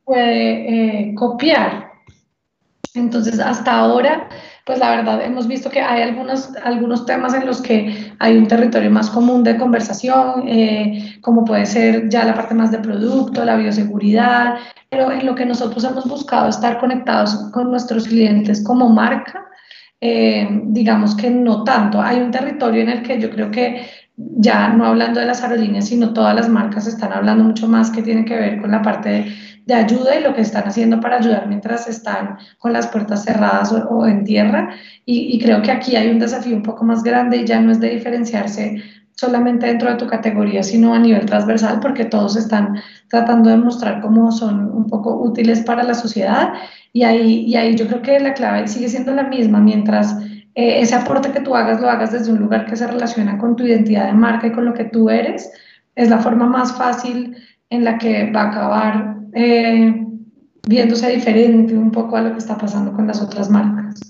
[0.05, 1.93] puede eh, copiar.
[2.95, 4.29] Entonces, hasta ahora,
[4.65, 8.47] pues la verdad, hemos visto que hay algunos, algunos temas en los que hay un
[8.47, 13.45] territorio más común de conversación, eh, como puede ser ya la parte más de producto,
[13.45, 14.55] la bioseguridad,
[14.89, 19.45] pero en lo que nosotros hemos buscado estar conectados con nuestros clientes como marca,
[20.01, 22.01] eh, digamos que no tanto.
[22.01, 23.87] Hay un territorio en el que yo creo que
[24.17, 28.03] ya no hablando de las aerolíneas, sino todas las marcas están hablando mucho más que
[28.03, 29.35] tiene que ver con la parte de
[29.67, 33.73] de ayuda y lo que están haciendo para ayudar mientras están con las puertas cerradas
[33.73, 34.75] o, en tierra.
[35.07, 37.81] Y, creo que aquí hay un desafío un poco más grande y ya no es
[37.81, 38.83] de diferenciarse
[39.17, 42.77] solamente dentro de tu categoría, sino a nivel transversal, porque todos están
[43.09, 46.53] tratando de mostrar cómo son un poco útiles para la sociedad.
[46.93, 50.15] Y ahí, y ahí yo creo que la clave sigue siendo la misma, mientras
[50.55, 53.57] eh, ese aporte que tú hagas lo hagas desde un lugar que se relaciona con
[53.57, 55.51] tu identidad de marca y con lo que tú eres,
[55.97, 57.37] es la forma más fácil
[57.71, 60.07] en la que va a acabar eh,
[60.67, 64.01] viéndose diferente un poco a lo que está pasando con las otras marcas.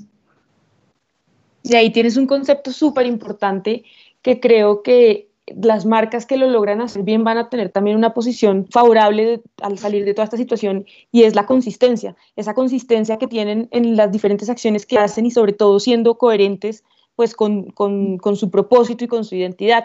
[1.63, 3.85] Y ahí tienes un concepto súper importante
[4.23, 8.15] que creo que las marcas que lo logran hacer bien van a tener también una
[8.15, 13.27] posición favorable al salir de toda esta situación y es la consistencia, esa consistencia que
[13.27, 16.85] tienen en las diferentes acciones que hacen y sobre todo siendo coherentes
[17.15, 19.85] pues con, con, con su propósito y con su identidad.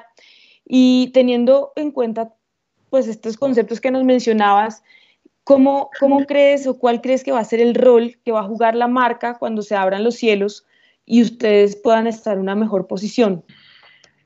[0.65, 2.33] Y teniendo en cuenta
[2.89, 4.81] pues estos conceptos que nos mencionabas,
[5.49, 8.43] ¿cómo, ¿cómo crees o cuál crees que va a ser el rol que va a
[8.43, 10.67] jugar la marca cuando se abran los cielos
[11.07, 13.43] y ustedes puedan estar en una mejor posición?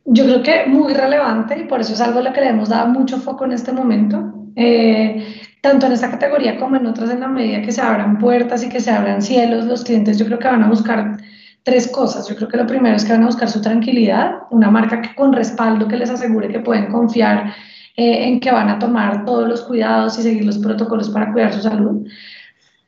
[0.04, 2.68] Yo creo que muy relevante y por eso es algo a lo que le hemos
[2.68, 5.26] dado mucho foco en este momento, eh,
[5.62, 8.68] tanto en esta categoría como en otras, en la medida que se abran puertas y
[8.68, 11.22] que se abran cielos, los clientes yo creo que van a buscar
[11.64, 12.28] tres cosas.
[12.28, 15.16] Yo creo que lo primero es que van a buscar su tranquilidad, una marca que
[15.16, 17.54] con respaldo que les asegure que pueden confiar
[17.96, 21.54] eh, en que van a tomar todos los cuidados y seguir los protocolos para cuidar
[21.54, 22.08] su salud.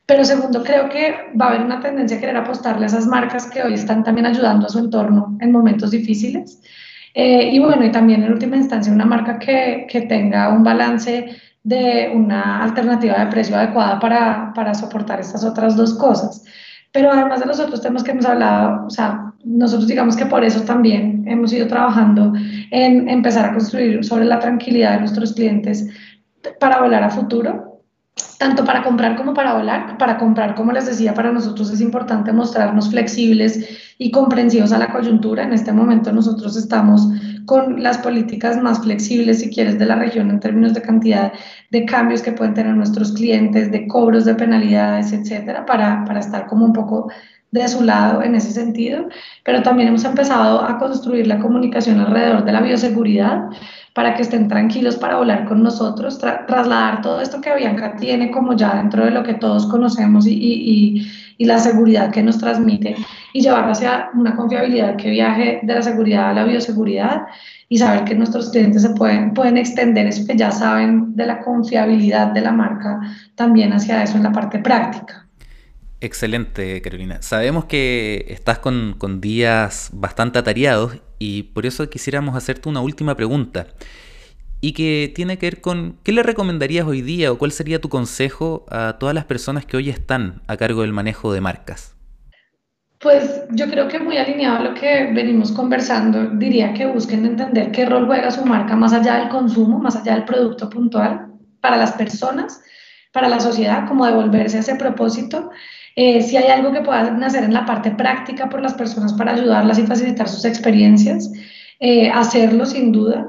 [0.06, 3.46] Pero segundo, creo que va a haber una tendencia a querer apostarle a esas marcas
[3.46, 6.60] que hoy están también ayudando a su entorno en momentos difíciles.
[7.14, 11.26] Eh, y bueno, y también en última instancia una marca que, que, tenga un balance
[11.62, 16.44] de una alternativa de precio adecuada para, para soportar estas otras dos cosas.
[16.92, 20.44] Pero además de los otros temas que hemos hablado, o sea, nosotros digamos que por
[20.44, 22.32] eso también hemos ido trabajando
[22.72, 25.88] en empezar a construir sobre la tranquilidad de nuestros clientes
[26.58, 27.76] para volar a futuro
[28.38, 29.98] tanto para comprar como para volar.
[29.98, 34.92] Para comprar, como les decía, para nosotros es importante mostrarnos flexibles y comprensivos a la
[34.92, 35.44] coyuntura.
[35.44, 37.08] En este momento nosotros estamos
[37.46, 41.32] con las políticas más flexibles, si quieres, de la región en términos de cantidad
[41.70, 46.46] de cambios que pueden tener nuestros clientes, de cobros de penalidades, etcétera, para, para estar
[46.46, 47.10] como un poco
[47.50, 49.08] de su lado en ese sentido,
[49.44, 53.48] pero también hemos empezado a construir la comunicación alrededor de la bioseguridad
[53.94, 58.54] para que estén tranquilos para volar con nosotros, trasladar todo esto que Bianca tiene como
[58.54, 62.94] ya dentro de lo que todos conocemos y, y, y, la seguridad que nos transmite
[63.32, 67.22] y llevarlo hacia una confiabilidad que viaje de la seguridad a la bioseguridad
[67.70, 71.40] y saber que nuestros clientes se pueden, pueden extender eso que ya saben de la
[71.40, 73.00] confiabilidad de la marca
[73.34, 75.25] también hacia eso en la parte práctica.
[76.00, 77.22] Excelente, Carolina.
[77.22, 83.14] Sabemos que estás con, con, días bastante atareados y por eso quisiéramos hacerte una última
[83.14, 83.66] pregunta
[84.60, 87.88] y que tiene que ver con qué le recomendarías hoy día o cuál sería tu
[87.88, 91.94] consejo a todas las personas que hoy están a cargo del manejo de marcas.
[92.98, 97.70] Pues yo creo que muy alineado a lo que venimos conversando, diría que busquen entender
[97.70, 101.26] qué rol juega su marca más allá del consumo, más allá del producto puntual,
[101.60, 102.62] para las personas,
[103.12, 105.50] para la sociedad, como devolverse a ese propósito
[105.98, 109.32] eh, si hay algo que puedan hacer en la parte práctica por las personas para
[109.32, 111.32] ayudarlas y facilitar sus experiencias,
[111.80, 113.26] eh, hacerlo sin duda.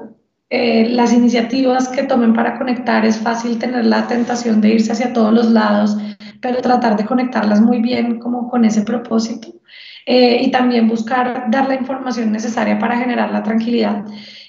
[0.50, 5.14] Eh, las iniciativas que tomen para conectar es fácil tener la tentación de irse hacia
[5.14, 5.98] todos los lados,
[6.42, 9.48] pero tratar de conectarlas muy bien como con ese propósito.
[10.10, 14.06] y también buscar dar la información necesaria para generar la tranquilidad.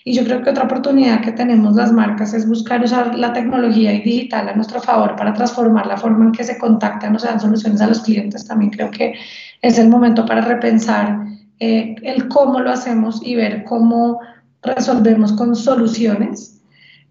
[0.08, 3.92] Y yo creo que otra oportunidad que tenemos las marcas es buscar usar la tecnología
[3.92, 7.26] y digital a nuestro favor para transformar la forma en que se contactan o se
[7.26, 8.46] dan soluciones a los clientes.
[8.46, 9.12] También creo que
[9.60, 11.26] es el momento para repensar
[11.60, 14.18] eh, el cómo lo hacemos y ver cómo
[14.62, 16.62] resolvemos con soluciones.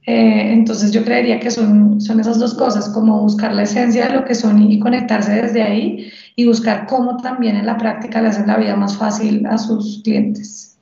[0.08, 4.14] Eh, entonces yo creería que son, son esas dos cosas, como buscar la esencia de
[4.14, 8.24] lo que son y, y conectarse desde ahí y buscar cómo también en la práctica
[8.24, 10.77] le hacen la vida más fácil a sus clientes.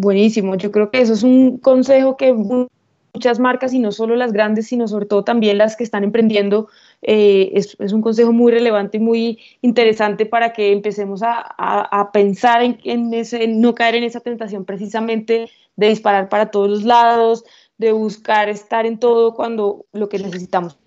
[0.00, 4.32] Buenísimo, yo creo que eso es un consejo que muchas marcas, y no solo las
[4.32, 6.68] grandes, sino sobre todo también las que están emprendiendo,
[7.02, 12.62] eh, es, un consejo muy relevante y muy interesante para que empecemos a, a, pensar
[12.62, 16.84] en, en, ese, en no caer en esa tentación precisamente de disparar para todos los
[16.84, 17.42] lados,
[17.76, 20.78] de buscar estar en todo cuando lo que necesitamos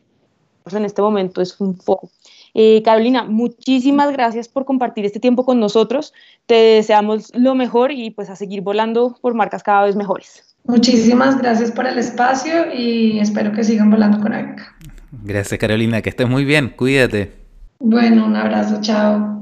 [0.71, 2.09] en este momento es un foco.
[2.53, 6.13] Eh, Carolina, muchísimas gracias por compartir este tiempo con nosotros.
[6.45, 10.55] Te deseamos lo mejor y pues a seguir volando por marcas cada vez mejores.
[10.65, 14.75] Muchísimas gracias por el espacio y espero que sigan volando con AECA.
[15.23, 17.31] Gracias Carolina, que estés muy bien, cuídate.
[17.79, 19.41] Bueno, un abrazo, chao.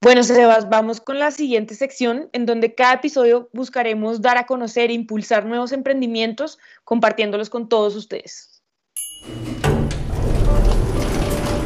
[0.00, 4.90] Bueno, Sebas, vamos con la siguiente sección en donde cada episodio buscaremos dar a conocer
[4.90, 8.62] e impulsar nuevos emprendimientos compartiéndolos con todos ustedes.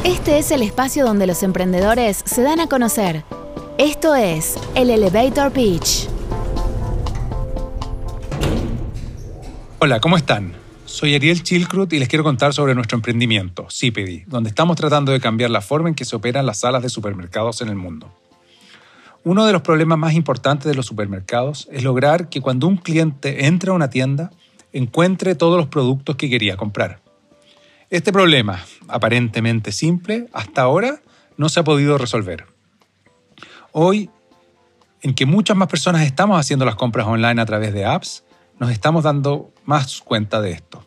[0.07, 3.25] Este es el espacio donde los emprendedores se dan a conocer.
[3.77, 6.07] Esto es el Elevator Pitch.
[9.79, 10.53] Hola, ¿cómo están?
[10.85, 15.19] Soy Ariel Chilcrut y les quiero contar sobre nuestro emprendimiento, Cipedi, donde estamos tratando de
[15.19, 18.09] cambiar la forma en que se operan las salas de supermercados en el mundo.
[19.25, 23.45] Uno de los problemas más importantes de los supermercados es lograr que cuando un cliente
[23.45, 24.31] entra a una tienda
[24.71, 27.01] encuentre todos los productos que quería comprar.
[27.89, 31.01] Este problema, aparentemente simple, hasta ahora
[31.37, 32.45] no se ha podido resolver.
[33.71, 34.09] Hoy,
[35.01, 38.23] en que muchas más personas estamos haciendo las compras online a través de apps,
[38.59, 40.85] nos estamos dando más cuenta de esto.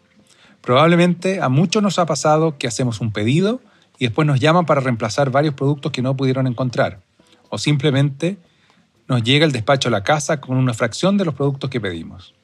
[0.61, 3.61] Probablemente a muchos nos ha pasado que hacemos un pedido
[3.99, 7.01] y después nos llaman para reemplazar varios productos que no pudieron encontrar.
[7.49, 8.39] O simplemente
[9.09, 12.35] nos llega el despacho a la casa con una fracción de los productos que pedimos.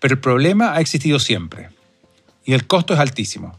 [0.00, 1.70] Pero el problema ha existido siempre
[2.44, 3.58] y el costo es altísimo.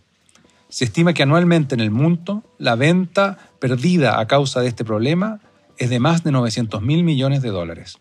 [0.76, 5.40] Se estima que anualmente en el mundo la venta perdida a causa de este problema
[5.78, 7.98] es de más de 900 mil millones de dólares.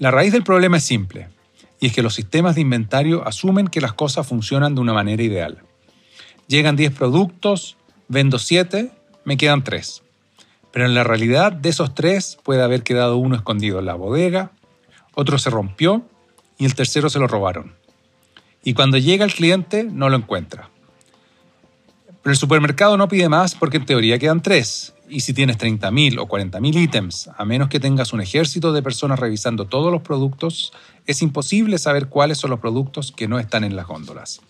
[0.00, 1.28] La raíz del problema es simple
[1.78, 5.22] y es que los sistemas de inventario asumen que las cosas funcionan de una manera
[5.22, 5.62] ideal.
[6.48, 7.76] Llegan 10 productos,
[8.08, 8.90] vendo 7,
[9.24, 10.02] me quedan 3.
[10.72, 14.50] Pero en la realidad de esos 3 puede haber quedado uno escondido en la bodega,
[15.14, 16.04] otro se rompió
[16.58, 17.72] y el tercero se lo robaron.
[18.64, 20.73] Y cuando llega el cliente no lo encuentra.
[22.24, 26.18] Pero el supermercado no pide más porque en teoría quedan 3 y si tienes 30.000
[26.18, 30.72] o 40.000 ítems, a menos que tengas un ejército de personas revisando todos los productos,
[31.06, 34.40] es imposible saber cuáles son los productos que no están en las góndolas.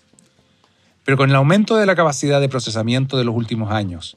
[1.05, 4.17] Pero con el aumento de la capacidad de procesamiento de los últimos años,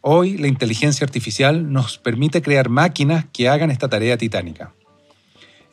[0.00, 4.72] hoy la inteligencia artificial nos permite crear máquinas que hagan esta tarea titánica.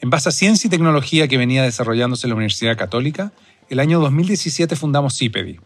[0.01, 3.31] En base a ciencia y tecnología que venía desarrollándose en la Universidad Católica,
[3.69, 5.61] el año 2017 fundamos CIPEDI,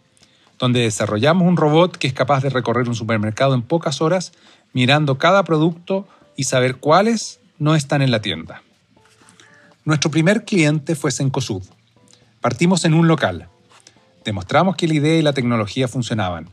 [0.60, 4.34] donde desarrollamos un robot que es capaz de recorrer un supermercado en pocas horas
[4.74, 8.62] mirando cada producto y saber cuáles no están en la tienda.
[9.86, 11.64] Nuestro primer cliente fue Sencosud.
[12.42, 13.48] Partimos en un local.
[14.26, 16.50] Demostramos que la idea y la tecnología funcionaban.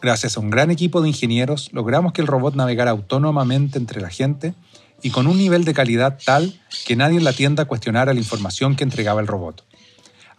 [0.00, 4.10] Gracias a un gran equipo de ingenieros logramos que el robot navegara autónomamente entre la
[4.10, 4.54] gente
[5.02, 8.76] y con un nivel de calidad tal que nadie en la tienda cuestionara la información
[8.76, 9.64] que entregaba el robot.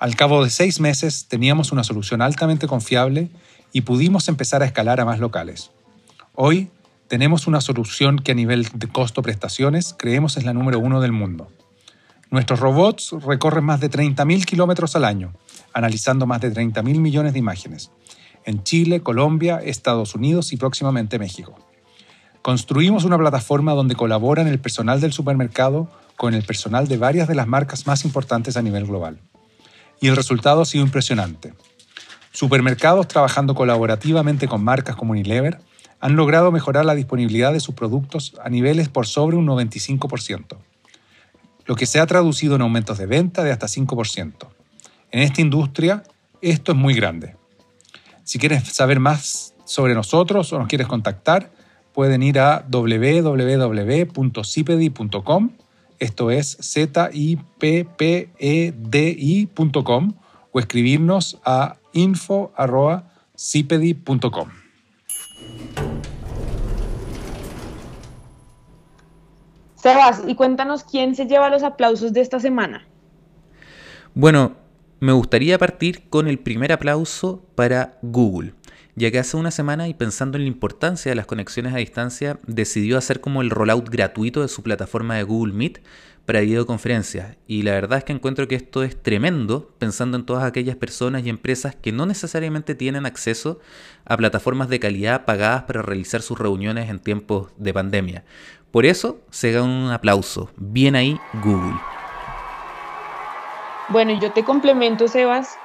[0.05, 3.31] Al cabo de seis meses teníamos una solución altamente confiable
[3.73, 5.71] y pudimos empezar a escalar a más locales.
[6.35, 6.69] Hoy
[7.07, 11.47] tenemos una solución que a nivel de costo-prestaciones creemos es la número uno del mundo.
[12.29, 15.33] Nuestros robots recorren más de 30.000 kilómetros al año,
[15.73, 17.89] analizando más de 30.000 millones de imágenes,
[18.45, 21.55] en Chile, Colombia, Estados Unidos y próximamente México.
[22.43, 27.33] Construimos una plataforma donde colaboran el personal del supermercado con el personal de varias de
[27.33, 29.19] las marcas más importantes a nivel global
[29.99, 31.53] y el resultado ha sido impresionante.
[32.31, 35.59] Supermercados trabajando colaborativamente con marcas como Unilever
[35.99, 40.57] han logrado mejorar la disponibilidad de sus productos a niveles por sobre un 95%,
[41.65, 44.47] lo que se ha traducido en aumentos de venta de hasta 5%.
[45.11, 46.03] En esta industria,
[46.41, 47.37] esto es muy grande.
[48.23, 51.51] Si quieres saber más sobre nosotros o nos quieres contactar,
[51.93, 55.51] pueden ir a www.cipedi.com
[55.99, 57.33] esto es zippedi.com
[60.51, 64.49] o escribirnos a info.cipedi.com.
[69.75, 72.87] Sebas, y cuéntanos quién se lleva los aplausos de esta semana.
[74.13, 74.53] Bueno,
[74.99, 78.53] me gustaría partir con el primer aplauso para Google
[78.95, 82.39] ya que hace una semana y pensando en la importancia de las conexiones a distancia,
[82.47, 85.81] decidió hacer como el rollout gratuito de su plataforma de Google Meet
[86.25, 87.37] para videoconferencias.
[87.47, 91.25] Y la verdad es que encuentro que esto es tremendo pensando en todas aquellas personas
[91.25, 93.59] y empresas que no necesariamente tienen acceso
[94.05, 98.23] a plataformas de calidad pagadas para realizar sus reuniones en tiempos de pandemia.
[98.71, 100.49] Por eso se da un aplauso.
[100.57, 101.75] Bien ahí, Google.
[103.89, 105.57] Bueno, yo te complemento, Sebas,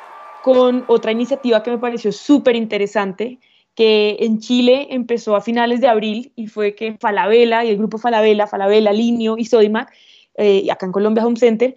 [0.43, 3.39] con otra iniciativa que me pareció súper interesante,
[3.75, 7.99] que en Chile empezó a finales de abril y fue que Falabella y el grupo
[7.99, 9.93] Falabella, Falabella, Linio y Sodimac,
[10.35, 11.77] eh, acá en Colombia Home Center,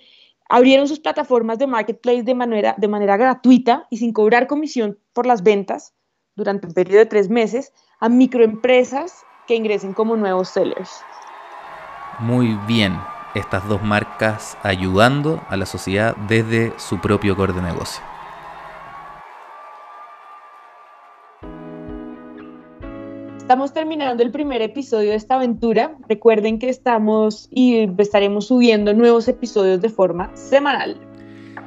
[0.49, 5.93] abrieron sus plataformas de marketplace de manera, gratuita y sin cobrar comisión por las ventas
[6.35, 11.01] durante un periodo de tres meses a microempresas que ingresen como nuevos sellers.
[12.19, 12.99] Muy bien,
[13.35, 18.12] estas dos marcas ayudando a la sociedad desde su propio core de negocio.
[23.53, 25.95] Estamos terminando el primer episodio de esta aventura.
[26.09, 30.99] Recuerden que estamos y estaremos subiendo nuevos episodios de forma semanal.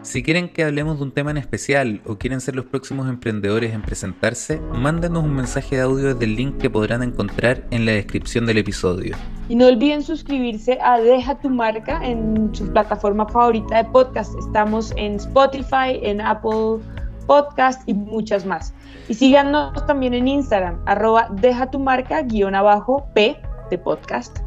[0.03, 3.72] Si quieren que hablemos de un tema en especial o quieren ser los próximos emprendedores
[3.72, 7.93] en presentarse, mándenos un mensaje de audio desde el link que podrán encontrar en la
[7.93, 9.14] descripción del episodio.
[9.49, 14.37] Y no olviden suscribirse a Deja tu marca en su plataforma favorita de podcast.
[14.41, 16.80] Estamos en Spotify, en Apple
[17.28, 18.74] Podcast y muchas más.
[19.09, 23.40] Y síganos también en Instagram, arroba deja tu marca guion abajo P
[23.70, 24.38] de podcast.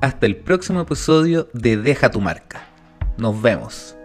[0.00, 2.62] Hasta el próximo episodio de Deja tu marca.
[3.16, 3.96] Nos vemos.